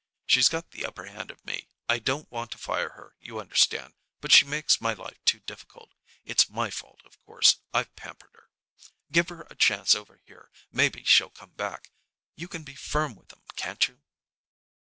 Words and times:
She's 0.25 0.49
got 0.49 0.71
the 0.71 0.83
upper 0.83 1.03
hand 1.05 1.29
of 1.29 1.45
me. 1.45 1.69
I 1.87 1.99
don't 1.99 2.31
want 2.31 2.49
to 2.53 2.57
fire 2.57 2.93
her, 2.93 3.13
you 3.19 3.39
understand, 3.39 3.93
but 4.19 4.31
she 4.31 4.45
makes 4.45 4.81
my 4.81 4.93
life 4.93 5.23
too 5.25 5.41
difficult. 5.41 5.93
It's 6.25 6.49
my 6.49 6.71
fault, 6.71 7.01
of 7.05 7.19
course. 7.21 7.57
I've 7.71 7.95
pampered 7.95 8.31
her. 8.33 8.49
Give 9.11 9.29
her 9.29 9.41
a 9.51 9.55
chance 9.55 9.93
over 9.93 10.19
here; 10.25 10.49
maybe 10.71 11.03
she'll 11.03 11.29
come 11.29 11.51
back. 11.51 11.91
You 12.33 12.47
can 12.47 12.63
be 12.63 12.73
firm 12.73 13.13
with 13.15 13.31
'em, 13.31 13.43
can't 13.55 13.87
you?" 13.87 14.01